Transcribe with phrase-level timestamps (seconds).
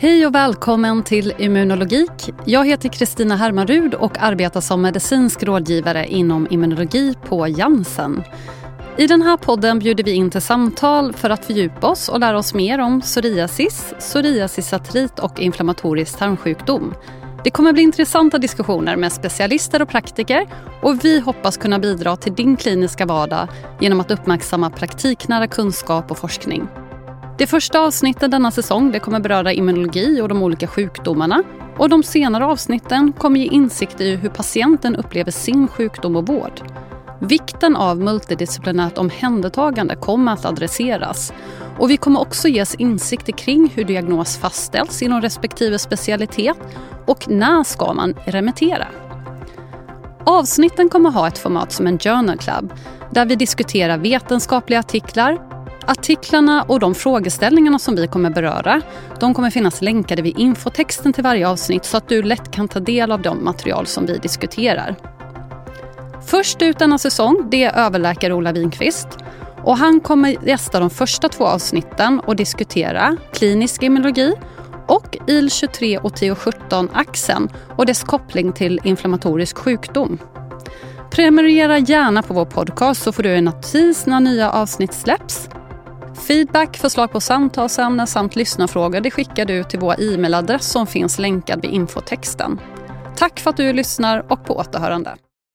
[0.00, 2.30] Hej och välkommen till Immunologik.
[2.44, 8.22] Jag heter Kristina Hermarud och arbetar som medicinsk rådgivare inom immunologi på Janssen.
[8.96, 12.38] I den här podden bjuder vi in till samtal för att fördjupa oss och lära
[12.38, 16.94] oss mer om psoriasis, psoriasisartrit och inflammatorisk tarmsjukdom.
[17.44, 20.46] Det kommer bli intressanta diskussioner med specialister och praktiker
[20.82, 23.48] och vi hoppas kunna bidra till din kliniska vardag
[23.80, 26.68] genom att uppmärksamma praktiknära kunskap och forskning.
[27.38, 31.42] Det första avsnittet denna säsong det kommer beröra immunologi och de olika sjukdomarna.
[31.76, 36.60] Och de senare avsnitten kommer ge insikt i hur patienten upplever sin sjukdom och vård.
[37.20, 41.32] Vikten av multidisciplinärt omhändertagande kommer att adresseras.
[41.78, 46.56] Och vi kommer också ges insikter kring hur diagnos fastställs inom respektive specialitet
[47.06, 48.86] och när ska man remittera.
[50.24, 52.72] Avsnitten kommer ha ett format som en journal club
[53.10, 55.47] där vi diskuterar vetenskapliga artiklar,
[55.88, 58.80] Artiklarna och de frågeställningarna som vi kommer beröra
[59.20, 62.80] de kommer finnas länkade vid infotexten till varje avsnitt så att du lätt kan ta
[62.80, 64.96] del av de material som vi diskuterar.
[66.26, 69.08] Först ut denna säsong det är överläkare Ola Winqvist.
[69.64, 74.34] Och han kommer gästa de första två avsnitten och diskutera klinisk immunologi
[74.86, 80.18] och IL-23 och TO17-axeln och dess koppling till inflammatorisk sjukdom.
[81.10, 85.48] Prenumerera gärna på vår podcast så får du en notis när nya avsnitt släpps.
[86.28, 91.62] Feedback, förslag på samtalsämnen samt lyssnarfrågor det skickar du till vår e-mailadress som finns länkad
[91.62, 92.60] vid infotexten.
[93.16, 95.16] Tack för att du lyssnar och på återhörande.